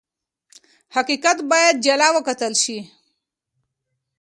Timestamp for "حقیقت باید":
0.95-1.75